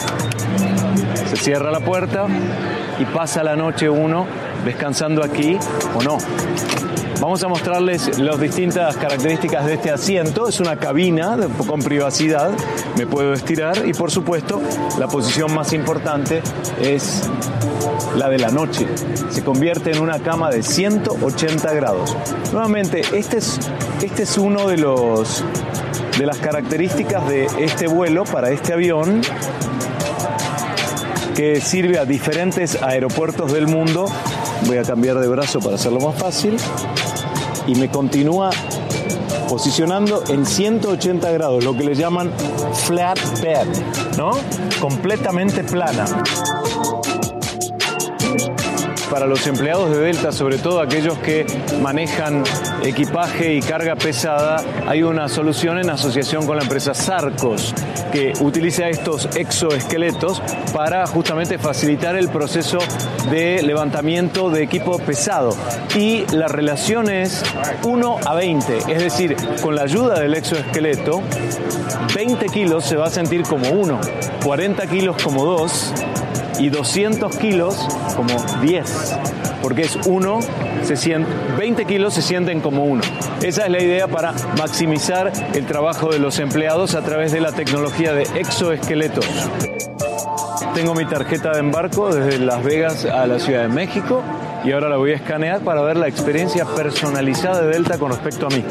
Se 1.29 1.35
cierra 1.35 1.69
la 1.69 1.81
puerta 1.81 2.25
y 2.99 3.05
pasa 3.05 3.43
la 3.43 3.55
noche 3.55 3.87
uno 3.89 4.25
descansando 4.65 5.23
aquí 5.23 5.57
o 5.95 6.01
no. 6.01 6.17
Vamos 7.19 7.43
a 7.43 7.47
mostrarles 7.47 8.17
las 8.17 8.39
distintas 8.39 8.97
características 8.97 9.65
de 9.67 9.75
este 9.75 9.91
asiento. 9.91 10.47
Es 10.47 10.59
una 10.59 10.77
cabina 10.77 11.37
con 11.67 11.79
privacidad, 11.79 12.51
me 12.97 13.05
puedo 13.05 13.33
estirar 13.33 13.87
y 13.87 13.93
por 13.93 14.09
supuesto 14.09 14.59
la 14.97 15.07
posición 15.07 15.53
más 15.53 15.71
importante 15.73 16.41
es 16.81 17.29
la 18.15 18.27
de 18.27 18.39
la 18.39 18.49
noche. 18.49 18.87
Se 19.29 19.43
convierte 19.43 19.91
en 19.91 19.99
una 19.99 20.19
cama 20.19 20.49
de 20.49 20.63
180 20.63 21.73
grados. 21.73 22.17
Nuevamente, 22.51 23.01
este 23.13 23.37
es, 23.37 23.59
este 24.01 24.23
es 24.23 24.37
uno 24.39 24.67
de 24.67 24.77
los 24.77 25.43
de 26.17 26.25
las 26.25 26.37
características 26.39 27.27
de 27.29 27.47
este 27.59 27.87
vuelo 27.87 28.23
para 28.25 28.49
este 28.51 28.73
avión 28.73 29.21
que 31.35 31.61
sirve 31.61 31.97
a 31.97 32.05
diferentes 32.05 32.81
aeropuertos 32.81 33.53
del 33.53 33.67
mundo. 33.67 34.05
Voy 34.67 34.77
a 34.77 34.83
cambiar 34.83 35.19
de 35.19 35.27
brazo 35.27 35.59
para 35.59 35.75
hacerlo 35.75 35.99
más 35.99 36.15
fácil 36.15 36.57
y 37.67 37.75
me 37.75 37.89
continúa 37.89 38.49
posicionando 39.49 40.23
en 40.29 40.45
180 40.45 41.31
grados, 41.31 41.63
lo 41.63 41.75
que 41.75 41.83
le 41.83 41.95
llaman 41.95 42.31
flat 42.85 43.19
bed, 43.41 43.67
¿no? 44.17 44.31
Completamente 44.79 45.63
plana 45.63 46.05
para 49.11 49.27
los 49.27 49.45
empleados 49.45 49.91
de 49.91 49.99
Delta, 49.99 50.31
sobre 50.31 50.57
todo 50.57 50.79
aquellos 50.79 51.17
que 51.17 51.45
manejan 51.81 52.43
equipaje 52.83 53.53
y 53.53 53.61
carga 53.61 53.95
pesada, 53.95 54.63
hay 54.87 55.03
una 55.03 55.27
solución 55.27 55.77
en 55.77 55.89
asociación 55.89 56.45
con 56.45 56.57
la 56.57 56.63
empresa 56.63 56.93
Sarcos, 56.93 57.73
que 58.11 58.33
utiliza 58.41 58.89
estos 58.89 59.29
exoesqueletos 59.35 60.41
para 60.73 61.05
justamente 61.07 61.57
facilitar 61.57 62.15
el 62.15 62.29
proceso 62.29 62.79
de 63.29 63.61
levantamiento 63.61 64.49
de 64.49 64.63
equipo 64.63 64.97
pesado. 64.99 65.55
Y 65.95 66.25
la 66.31 66.47
relación 66.47 67.09
es 67.09 67.43
1 67.83 68.17
a 68.25 68.35
20, 68.35 68.77
es 68.87 69.03
decir, 69.03 69.35
con 69.61 69.75
la 69.75 69.83
ayuda 69.83 70.19
del 70.19 70.33
exoesqueleto, 70.35 71.21
20 72.15 72.45
kilos 72.47 72.85
se 72.85 72.95
va 72.95 73.07
a 73.07 73.09
sentir 73.09 73.43
como 73.43 73.69
1, 73.69 73.99
40 74.43 74.87
kilos 74.87 75.21
como 75.23 75.45
2 75.45 75.93
y 76.59 76.69
200 76.69 77.37
kilos 77.37 77.75
como 78.15 78.35
10, 78.61 79.17
porque 79.61 79.83
es 79.83 79.95
uno, 80.05 80.39
se 80.83 80.95
siente, 80.95 81.29
20 81.61 81.85
kilos 81.85 82.15
se 82.15 82.23
sienten 82.23 82.59
como 82.59 82.85
uno. 82.85 83.03
Esa 83.43 83.65
es 83.65 83.69
la 83.69 83.79
idea 83.79 84.07
para 84.07 84.33
maximizar 84.57 85.31
el 85.53 85.67
trabajo 85.67 86.11
de 86.11 86.17
los 86.17 86.39
empleados 86.39 86.95
a 86.95 87.03
través 87.03 87.31
de 87.31 87.39
la 87.39 87.51
tecnología 87.51 88.13
de 88.13 88.23
exoesqueletos. 88.33 89.27
Tengo 90.73 90.95
mi 90.95 91.05
tarjeta 91.05 91.51
de 91.51 91.59
embarco 91.59 92.11
desde 92.11 92.39
Las 92.39 92.63
Vegas 92.63 93.05
a 93.05 93.27
la 93.27 93.37
Ciudad 93.37 93.61
de 93.61 93.67
México 93.67 94.23
y 94.63 94.71
ahora 94.71 94.89
la 94.89 94.97
voy 94.97 95.11
a 95.11 95.17
escanear 95.17 95.61
para 95.61 95.83
ver 95.83 95.97
la 95.97 96.07
experiencia 96.07 96.65
personalizada 96.65 97.61
de 97.61 97.67
Delta 97.67 97.99
con 97.99 98.09
respecto 98.09 98.47
a 98.47 98.49
mí. 98.49 98.65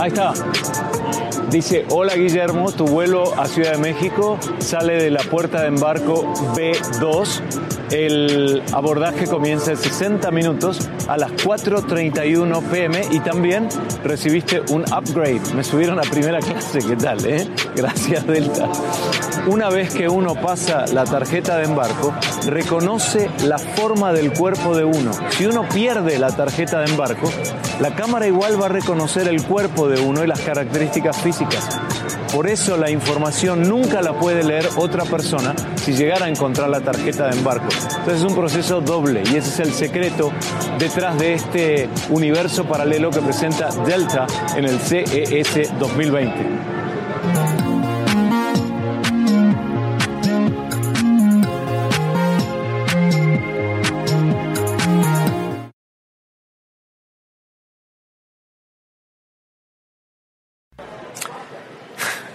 Ahí 0.00 0.08
está. 0.08 0.32
Dice, 1.50 1.84
hola 1.90 2.14
Guillermo, 2.14 2.70
tu 2.70 2.86
vuelo 2.86 3.34
a 3.36 3.46
Ciudad 3.46 3.72
de 3.72 3.78
México 3.78 4.38
sale 4.60 5.02
de 5.02 5.10
la 5.10 5.18
puerta 5.18 5.62
de 5.62 5.66
embarco 5.66 6.32
B2. 6.54 7.42
El 7.90 8.62
abordaje 8.72 9.26
comienza 9.26 9.72
en 9.72 9.76
60 9.76 10.30
minutos 10.30 10.88
a 11.08 11.16
las 11.16 11.32
4.31 11.32 12.62
pm 12.70 13.00
y 13.10 13.18
también 13.18 13.68
recibiste 14.04 14.60
un 14.70 14.82
upgrade. 14.82 15.40
Me 15.56 15.64
subieron 15.64 15.98
a 15.98 16.02
primera 16.02 16.38
clase, 16.38 16.78
¿qué 16.86 16.94
tal? 16.94 17.26
Eh? 17.26 17.48
Gracias 17.74 18.24
Delta. 18.28 18.68
Una 19.48 19.70
vez 19.70 19.92
que 19.92 20.08
uno 20.08 20.36
pasa 20.36 20.84
la 20.86 21.02
tarjeta 21.02 21.56
de 21.56 21.64
embarco, 21.64 22.14
reconoce 22.46 23.28
la 23.44 23.58
forma 23.58 24.12
del 24.12 24.32
cuerpo 24.32 24.76
de 24.76 24.84
uno. 24.84 25.10
Si 25.30 25.46
uno 25.46 25.68
pierde 25.68 26.16
la 26.20 26.30
tarjeta 26.30 26.78
de 26.80 26.92
embarco, 26.92 27.28
la 27.80 27.92
cámara 27.96 28.28
igual 28.28 28.60
va 28.60 28.66
a 28.66 28.68
reconocer 28.68 29.26
el 29.26 29.42
cuerpo 29.42 29.88
de 29.88 30.00
uno 30.00 30.22
y 30.22 30.28
las 30.28 30.40
características 30.42 31.16
físicas. 31.16 31.39
Por 32.32 32.48
eso 32.48 32.76
la 32.76 32.90
información 32.90 33.68
nunca 33.68 34.02
la 34.02 34.12
puede 34.12 34.44
leer 34.44 34.68
otra 34.76 35.04
persona 35.04 35.54
si 35.76 35.92
llegara 35.92 36.26
a 36.26 36.28
encontrar 36.28 36.68
la 36.68 36.80
tarjeta 36.80 37.28
de 37.28 37.36
embarco. 37.38 37.68
Entonces 37.72 38.18
es 38.18 38.24
un 38.24 38.34
proceso 38.34 38.80
doble 38.80 39.22
y 39.24 39.36
ese 39.36 39.50
es 39.50 39.60
el 39.60 39.72
secreto 39.72 40.32
detrás 40.78 41.18
de 41.18 41.34
este 41.34 41.88
universo 42.10 42.64
paralelo 42.64 43.10
que 43.10 43.20
presenta 43.20 43.70
Delta 43.84 44.26
en 44.56 44.64
el 44.64 44.78
CES 44.78 45.78
2020. 45.78 46.79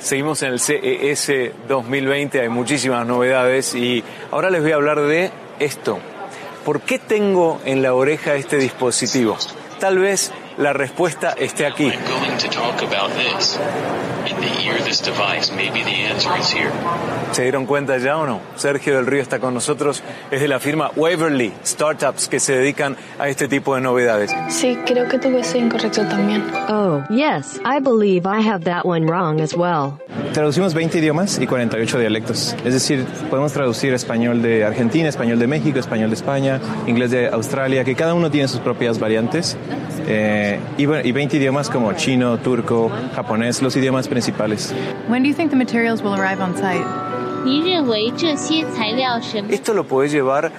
Seguimos 0.05 0.43
en 0.43 0.53
el 0.53 0.59
CES 0.59 1.31
2020, 1.67 2.39
hay 2.39 2.47
muchísimas 2.47 3.07
novedades 3.07 3.73
y 3.73 4.03
ahora 4.29 4.51
les 4.51 4.61
voy 4.61 4.71
a 4.71 4.75
hablar 4.75 5.01
de 5.01 5.31
esto. 5.57 5.97
¿Por 6.63 6.81
qué 6.81 6.99
tengo 6.99 7.59
en 7.65 7.81
la 7.81 7.95
oreja 7.95 8.35
este 8.35 8.57
dispositivo? 8.57 9.35
Tal 9.79 9.97
vez 9.97 10.31
la 10.57 10.73
respuesta 10.73 11.33
esté 11.37 11.65
aquí. 11.65 11.91
¿Se 17.31 17.41
dieron 17.41 17.65
cuenta 17.65 17.97
ya 17.97 18.17
o 18.17 18.25
no? 18.25 18.41
Sergio 18.55 18.95
del 18.95 19.05
Río 19.05 19.21
está 19.21 19.39
con 19.39 19.53
nosotros, 19.53 20.03
es 20.31 20.41
de 20.41 20.47
la 20.47 20.59
firma 20.59 20.91
Waverly 20.95 21.53
Startups 21.65 22.27
que 22.27 22.39
se 22.39 22.57
dedican 22.57 22.95
a 23.19 23.27
este 23.27 23.47
tipo 23.47 23.75
de 23.75 23.81
novedades. 23.81 24.33
Sí, 24.49 24.77
creo 24.85 25.07
que 25.07 25.19
tuve 25.19 25.39
ese 25.39 25.57
incorrecto 25.57 26.05
también. 26.07 26.43
Oh, 26.69 27.03
yes, 27.09 27.59
I 27.65 27.79
believe 27.79 28.25
I 28.25 28.47
have 28.47 28.63
that 28.65 28.85
one 28.85 29.05
wrong 29.05 29.41
as 29.41 29.53
well. 29.53 29.99
Traducimos 30.33 30.73
20 30.73 30.99
idiomas 30.99 31.39
y 31.39 31.47
48 31.47 31.97
dialectos. 31.97 32.55
Es 32.65 32.73
decir, 32.73 33.05
podemos 33.29 33.53
traducir 33.53 33.93
español 33.93 34.41
de 34.41 34.65
Argentina, 34.65 35.07
español 35.07 35.39
de 35.39 35.47
México, 35.47 35.79
español 35.79 36.09
de 36.09 36.15
España, 36.15 36.59
inglés 36.87 37.11
de 37.11 37.29
Australia, 37.29 37.85
que 37.85 37.95
cada 37.95 38.13
uno 38.13 38.29
tiene 38.29 38.49
sus 38.49 38.59
propias 38.59 38.99
variantes. 38.99 39.57
Eh, 40.07 40.59
y, 40.77 40.83
y 40.83 41.11
20 41.11 41.37
idiomas 41.37 41.69
como 41.69 41.91
chino, 41.93 42.37
turco, 42.37 42.91
japonés, 43.15 43.61
los 43.61 43.75
idiomas 43.75 44.07
principales. 44.07 44.73
When 45.07 45.23
do 45.23 45.29
you 45.29 45.35
think 45.35 45.49
the 45.49 45.57
materials 45.57 46.01
will 46.01 46.13
arrive 46.13 46.41
on 46.41 46.55
site? 46.55 46.85
Esto 49.49 49.73
lo 49.75 49.83
podés 49.83 50.11
llevar 50.11 50.51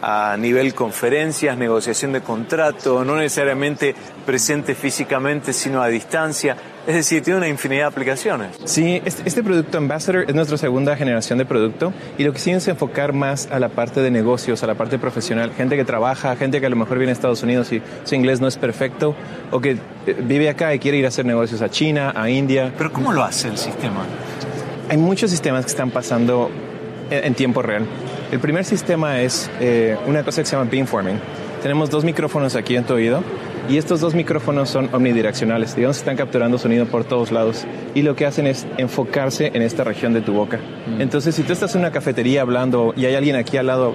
a 0.00 0.36
nivel 0.38 0.74
conferencias, 0.74 1.58
negociación 1.58 2.12
de 2.12 2.22
contrato, 2.22 3.04
no 3.04 3.16
necesariamente 3.16 3.94
presente 4.24 4.74
físicamente, 4.74 5.52
sino 5.52 5.82
a 5.82 5.88
distancia. 5.88 6.56
Es 6.84 6.96
decir, 6.96 7.22
tiene 7.22 7.38
una 7.38 7.48
infinidad 7.48 7.82
de 7.82 7.86
aplicaciones. 7.86 8.56
Sí, 8.64 9.00
este, 9.04 9.22
este, 9.24 9.42
producto 9.44 9.78
Ambassador 9.78 10.24
es 10.26 10.34
nuestra 10.34 10.58
segunda 10.58 10.96
generación 10.96 11.38
de 11.38 11.44
producto 11.44 11.92
y 12.18 12.24
lo 12.24 12.32
que 12.32 12.40
sí 12.40 12.50
es 12.50 12.66
enfocar 12.66 13.12
más 13.12 13.48
a 13.52 13.60
la 13.60 13.68
parte 13.68 14.00
de 14.00 14.10
negocios, 14.10 14.64
a 14.64 14.66
la 14.66 14.74
parte 14.74 14.98
profesional, 14.98 15.52
gente 15.56 15.76
que 15.76 15.84
trabaja, 15.84 16.34
gente 16.34 16.58
que 16.58 16.66
a 16.66 16.70
lo 16.70 16.74
mejor 16.74 16.98
viene 16.98 17.10
a 17.10 17.12
Estados 17.12 17.44
Unidos 17.44 17.72
y 17.72 17.80
su 18.02 18.16
inglés 18.16 18.40
no 18.40 18.48
es 18.48 18.56
perfecto 18.56 19.14
o 19.52 19.60
que 19.60 19.78
eh, 20.06 20.16
vive 20.24 20.48
acá 20.48 20.74
y 20.74 20.80
quiere 20.80 20.98
ir 20.98 21.04
a 21.04 21.08
hacer 21.08 21.24
negocios 21.24 21.62
a 21.62 21.70
China, 21.70 22.12
a 22.16 22.28
India. 22.28 22.72
Pero 22.76 22.92
¿cómo 22.92 23.12
lo 23.12 23.22
hace 23.22 23.46
el 23.46 23.58
sistema? 23.58 24.04
Hay 24.88 24.96
muchos 24.96 25.30
sistemas 25.30 25.64
que 25.64 25.70
están 25.70 25.90
pasando 25.92 26.50
en, 27.10 27.34
tiempo 27.34 27.62
real. 27.62 27.86
El 28.32 28.40
primer 28.40 28.64
sistema 28.64 29.20
es 29.20 29.48
eh, 29.60 29.96
una 30.06 30.24
cosa 30.24 30.42
que 30.42 30.46
se 30.46 30.56
llama 30.56 30.68
beamforming. 30.68 31.20
Tenemos 31.62 31.90
dos 31.90 32.02
micrófonos 32.02 32.56
aquí 32.56 32.74
en 32.74 32.82
tu 32.82 32.94
oído 32.94 33.22
y 33.68 33.76
estos 33.76 34.00
dos 34.00 34.14
micrófonos 34.14 34.68
son 34.68 34.88
omnidireccionales, 34.92 35.74
digamos 35.76 35.96
que 35.96 36.00
están 36.00 36.16
capturando 36.16 36.58
sonido 36.58 36.86
por 36.86 37.04
todos 37.04 37.32
lados 37.32 37.64
y 37.94 38.02
lo 38.02 38.16
que 38.16 38.26
hacen 38.26 38.46
es 38.46 38.66
enfocarse 38.76 39.50
en 39.54 39.62
esta 39.62 39.84
región 39.84 40.12
de 40.12 40.20
tu 40.20 40.32
boca. 40.32 40.58
Mm. 40.86 41.00
Entonces, 41.00 41.34
si 41.34 41.42
tú 41.42 41.52
estás 41.52 41.74
en 41.74 41.80
una 41.80 41.92
cafetería 41.92 42.42
hablando 42.42 42.92
y 42.96 43.06
hay 43.06 43.14
alguien 43.14 43.36
aquí 43.36 43.56
al 43.56 43.66
lado 43.66 43.94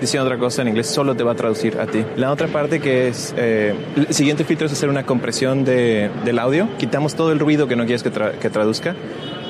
diciendo 0.00 0.26
otra 0.26 0.38
cosa 0.38 0.62
en 0.62 0.68
inglés, 0.68 0.88
solo 0.88 1.14
te 1.16 1.24
va 1.24 1.32
a 1.32 1.34
traducir 1.34 1.78
a 1.80 1.86
ti. 1.86 2.04
La 2.16 2.30
otra 2.30 2.48
parte 2.48 2.80
que 2.80 3.08
es, 3.08 3.34
eh, 3.36 3.74
el 3.96 4.12
siguiente 4.12 4.44
filtro 4.44 4.66
es 4.66 4.72
hacer 4.72 4.90
una 4.90 5.06
compresión 5.06 5.64
de, 5.64 6.10
del 6.24 6.38
audio, 6.38 6.68
quitamos 6.78 7.14
todo 7.14 7.32
el 7.32 7.38
ruido 7.38 7.66
que 7.66 7.76
no 7.76 7.84
quieres 7.84 8.02
que, 8.02 8.10
que 8.10 8.50
traduzca 8.50 8.94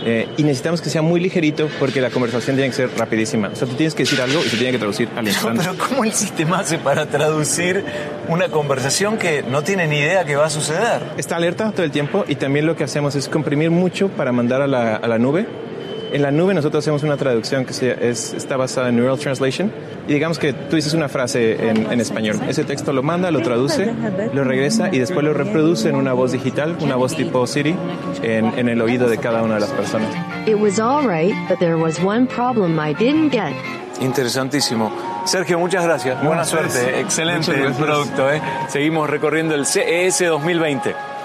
eh, 0.08 0.28
y 0.36 0.44
necesitamos 0.44 0.80
que 0.80 0.88
sea 0.88 1.02
muy 1.02 1.18
ligerito 1.18 1.68
porque 1.80 2.00
la 2.00 2.10
conversación 2.10 2.54
tiene 2.54 2.70
que 2.70 2.76
ser 2.76 2.90
rapidísima. 2.96 3.48
O 3.48 3.56
sea, 3.56 3.66
tú 3.66 3.74
tienes 3.74 3.92
que 3.92 4.04
decir 4.04 4.20
algo 4.20 4.38
y 4.38 4.48
se 4.48 4.56
tiene 4.56 4.70
que 4.70 4.78
traducir 4.78 5.08
al 5.16 5.26
instante. 5.28 5.64
Pero 5.64 5.76
¿cómo 5.76 6.04
el 6.04 6.12
sistema 6.12 6.60
hace 6.60 6.78
para 6.78 7.06
traducir 7.06 7.84
una 8.28 8.48
conversación 8.48 9.18
que 9.18 9.42
no 9.42 9.64
tiene 9.64 9.88
ni 9.88 9.98
idea 9.98 10.24
que 10.24 10.36
va 10.36 10.46
a 10.46 10.50
suceder? 10.50 11.02
Está 11.16 11.34
alerta 11.34 11.72
todo 11.72 11.82
el 11.82 11.90
tiempo 11.90 12.24
y 12.28 12.36
también 12.36 12.66
lo 12.66 12.76
que 12.76 12.84
hacemos 12.84 13.16
es 13.16 13.28
comprimir 13.28 13.72
mucho 13.72 14.08
para 14.08 14.30
mandar 14.30 14.62
a 14.62 14.68
la, 14.68 14.94
a 14.94 15.08
la 15.08 15.18
nube 15.18 15.46
en 16.16 16.22
la 16.22 16.30
nube 16.30 16.54
nosotros 16.54 16.82
hacemos 16.82 17.02
una 17.02 17.18
traducción 17.18 17.66
que 17.66 17.72
es, 17.72 18.32
está 18.32 18.56
basada 18.56 18.88
en 18.88 18.96
Neural 18.96 19.18
Translation 19.18 19.70
y 20.08 20.14
digamos 20.14 20.38
que 20.38 20.54
tú 20.54 20.76
dices 20.76 20.94
una 20.94 21.10
frase 21.10 21.68
en, 21.68 21.92
en, 21.92 22.00
español. 22.00 22.40
Ese 22.48 22.64
texto 22.64 22.94
lo 22.94 23.02
manda, 23.02 23.30
lo 23.30 23.42
traduce, 23.42 23.92
lo 24.32 24.42
regresa 24.42 24.88
y 24.90 24.98
después 24.98 25.24
lo 25.24 25.34
reproduce 25.34 25.90
en 25.90 25.94
una 25.94 26.14
voz 26.14 26.32
digital, 26.32 26.76
una 26.80 26.96
voz 26.96 27.14
tipo 27.14 27.46
Siri, 27.46 27.76
en, 28.22 28.46
en 28.58 28.68
el 28.70 28.80
oído 28.80 29.10
de 29.10 29.18
cada 29.18 29.42
una 29.42 29.54
de 29.54 29.60
las 29.60 29.70
personas. 29.70 30.08
It 30.46 30.58
was 30.58 30.80
all 30.80 31.06
right, 31.06 31.34
but 31.50 31.58
there 31.58 31.76
was 31.76 32.00
one 32.02 32.26
problem 32.26 32.78
I 32.80 32.94
didn't 32.94 33.30
get. 33.30 33.52
Interesantísimo. 34.00 34.90
Sergio, 35.26 35.58
muchas 35.58 35.84
gracias. 35.84 36.22
Buena 36.22 36.46
suerte. 36.46 37.00
Excelente 37.00 37.52
el 37.52 37.74
producto. 37.74 38.30
¿eh? 38.30 38.40
Seguimos 38.68 39.10
recorriendo 39.10 39.54
el 39.54 39.66
CES 39.66 40.20
2020. 40.30 41.15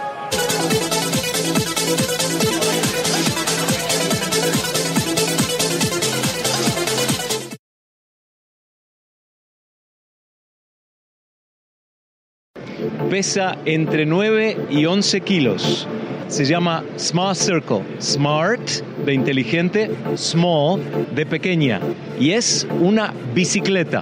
Pesa 13.12 13.58
entre 13.66 14.06
9 14.06 14.68
y 14.70 14.86
11 14.86 15.20
kilos. 15.20 15.86
Se 16.30 16.46
llama 16.46 16.82
Smart 16.98 17.36
Circle. 17.36 17.82
Smart 18.00 18.62
de 19.06 19.14
inteligente, 19.14 19.92
small 20.16 20.80
de 21.14 21.26
pequeña. 21.26 21.82
Y 22.18 22.32
es 22.32 22.66
una 22.80 23.14
bicicleta. 23.36 24.02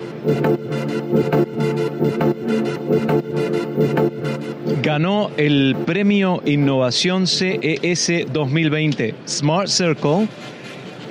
Ganó 4.83 5.31
el 5.37 5.75
premio 5.87 6.43
Innovación 6.45 7.25
CES 7.25 8.27
2020. 8.31 9.15
Smart 9.27 9.69
Circle 9.69 10.27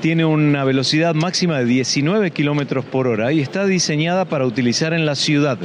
tiene 0.01 0.25
una 0.25 0.63
velocidad 0.63 1.17
máxima 1.17 1.59
de 1.59 1.65
19 1.65 2.31
kilómetros 2.31 2.85
por 2.85 3.09
hora 3.09 3.33
y 3.33 3.41
está 3.41 3.67
diseñada 3.67 4.25
para 4.25 4.47
utilizar 4.47 4.93
en 4.93 5.05
la 5.05 5.17
ciudad. 5.17 5.59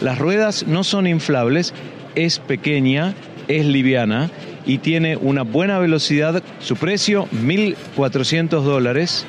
Las 0.00 0.18
ruedas 0.18 0.66
no 0.66 0.82
son 0.82 1.06
inflables, 1.06 1.74
es 2.14 2.38
pequeña, 2.38 3.14
es 3.48 3.66
liviana 3.66 4.30
y 4.64 4.78
tiene 4.78 5.16
una 5.16 5.42
buena 5.42 5.78
velocidad. 5.78 6.42
Su 6.60 6.76
precio, 6.76 7.28
1.400 7.32 8.62
dólares. 8.62 9.26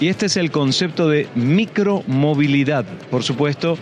Y 0.00 0.08
este 0.08 0.26
es 0.26 0.36
el 0.36 0.50
concepto 0.50 1.08
de 1.08 1.26
micromovilidad. 1.34 2.86
Por 3.10 3.22
supuesto, 3.22 3.76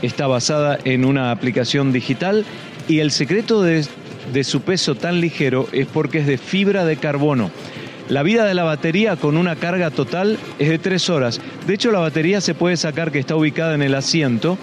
está 0.00 0.26
basada 0.26 0.78
en 0.84 1.04
una 1.04 1.32
aplicación 1.32 1.92
digital 1.92 2.46
y 2.86 3.00
el 3.00 3.10
secreto 3.10 3.62
de, 3.62 3.84
de 4.32 4.44
su 4.44 4.62
peso 4.62 4.94
tan 4.94 5.20
ligero 5.20 5.68
es 5.72 5.86
porque 5.86 6.18
es 6.20 6.26
de 6.26 6.38
fibra 6.38 6.84
de 6.84 6.96
carbono. 6.96 7.50
La 8.08 8.22
vida 8.22 8.46
de 8.46 8.54
la 8.54 8.64
batería 8.64 9.16
con 9.16 9.36
una 9.36 9.56
carga 9.56 9.90
total 9.90 10.38
es 10.58 10.70
de 10.70 10.78
tres 10.78 11.10
horas. 11.10 11.42
De 11.66 11.74
hecho, 11.74 11.90
la 11.90 11.98
batería 11.98 12.40
se 12.40 12.54
puede 12.54 12.78
sacar 12.78 13.12
que 13.12 13.18
está 13.18 13.36
ubicada 13.36 13.74
en 13.74 13.82
el 13.82 13.94
asiento 13.94 14.56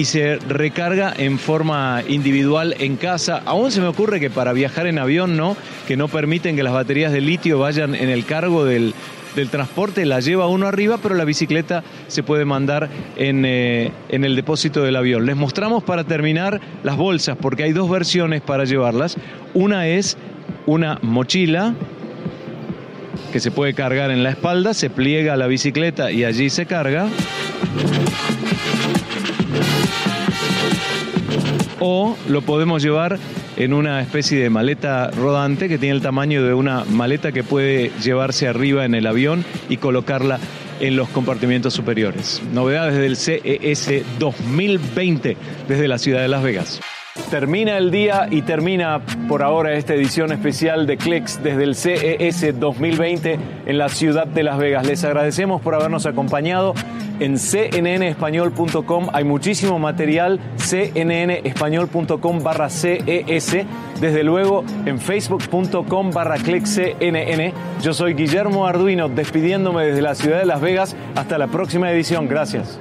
y 0.00 0.06
se 0.06 0.36
recarga 0.36 1.12
en 1.14 1.38
forma 1.38 2.02
individual 2.08 2.74
en 2.78 2.96
casa. 2.96 3.42
Aún 3.44 3.70
se 3.70 3.82
me 3.82 3.86
ocurre 3.86 4.18
que 4.18 4.30
para 4.30 4.54
viajar 4.54 4.86
en 4.86 4.98
avión 4.98 5.36
no, 5.36 5.58
que 5.86 5.94
no 5.98 6.08
permiten 6.08 6.56
que 6.56 6.62
las 6.62 6.72
baterías 6.72 7.12
de 7.12 7.20
litio 7.20 7.58
vayan 7.58 7.94
en 7.94 8.08
el 8.08 8.24
cargo 8.24 8.64
del, 8.64 8.94
del 9.36 9.50
transporte, 9.50 10.06
la 10.06 10.20
lleva 10.20 10.46
uno 10.46 10.66
arriba, 10.66 10.96
pero 11.02 11.14
la 11.16 11.26
bicicleta 11.26 11.84
se 12.08 12.22
puede 12.22 12.46
mandar 12.46 12.88
en, 13.16 13.44
eh, 13.44 13.92
en 14.08 14.24
el 14.24 14.36
depósito 14.36 14.82
del 14.82 14.96
avión. 14.96 15.26
Les 15.26 15.36
mostramos 15.36 15.84
para 15.84 16.04
terminar 16.04 16.62
las 16.82 16.96
bolsas, 16.96 17.36
porque 17.38 17.64
hay 17.64 17.74
dos 17.74 17.90
versiones 17.90 18.40
para 18.40 18.64
llevarlas. 18.64 19.18
Una 19.52 19.86
es 19.86 20.16
una 20.64 20.98
mochila 21.02 21.74
que 23.34 23.40
se 23.40 23.50
puede 23.50 23.74
cargar 23.74 24.10
en 24.10 24.22
la 24.22 24.30
espalda, 24.30 24.72
se 24.72 24.88
pliega 24.88 25.36
la 25.36 25.46
bicicleta 25.46 26.10
y 26.10 26.24
allí 26.24 26.48
se 26.48 26.64
carga. 26.64 27.06
O 31.80 32.16
lo 32.28 32.42
podemos 32.42 32.82
llevar 32.82 33.18
en 33.56 33.72
una 33.72 34.00
especie 34.00 34.38
de 34.40 34.50
maleta 34.50 35.10
rodante 35.10 35.68
que 35.68 35.78
tiene 35.78 35.96
el 35.96 36.02
tamaño 36.02 36.44
de 36.44 36.54
una 36.54 36.84
maleta 36.84 37.32
que 37.32 37.42
puede 37.42 37.90
llevarse 38.02 38.46
arriba 38.46 38.84
en 38.84 38.94
el 38.94 39.06
avión 39.06 39.44
y 39.68 39.78
colocarla 39.78 40.38
en 40.80 40.96
los 40.96 41.08
compartimientos 41.08 41.74
superiores. 41.74 42.42
Novedades 42.52 42.96
del 42.96 43.16
CES 43.16 44.04
2020 44.18 45.36
desde 45.68 45.88
la 45.88 45.98
ciudad 45.98 46.20
de 46.20 46.28
Las 46.28 46.42
Vegas. 46.42 46.80
Termina 47.30 47.76
el 47.76 47.90
día 47.90 48.28
y 48.30 48.42
termina 48.42 49.00
por 49.28 49.42
ahora 49.42 49.74
esta 49.74 49.94
edición 49.94 50.32
especial 50.32 50.86
de 50.86 50.96
Clicks 50.96 51.42
desde 51.42 51.64
el 51.64 51.74
CES 51.74 52.58
2020 52.58 53.38
en 53.66 53.78
la 53.78 53.88
ciudad 53.88 54.26
de 54.26 54.42
Las 54.42 54.58
Vegas. 54.58 54.86
Les 54.86 55.04
agradecemos 55.04 55.60
por 55.60 55.74
habernos 55.74 56.06
acompañado 56.06 56.74
en 57.20 57.36
cnnespañol.com. 57.36 59.08
Hay 59.12 59.24
muchísimo 59.24 59.78
material, 59.78 60.40
cnnespañol.com 60.56 62.42
barra 62.42 62.68
CES. 62.68 63.56
Desde 64.00 64.24
luego 64.24 64.64
en 64.86 64.98
facebook.com 64.98 66.10
barra. 66.10 66.36
Yo 67.82 67.92
soy 67.92 68.14
Guillermo 68.14 68.66
Arduino 68.66 69.08
despidiéndome 69.08 69.84
desde 69.84 70.02
la 70.02 70.14
ciudad 70.14 70.38
de 70.38 70.46
Las 70.46 70.60
Vegas. 70.60 70.96
Hasta 71.14 71.38
la 71.38 71.48
próxima 71.48 71.90
edición. 71.90 72.28
Gracias. 72.28 72.80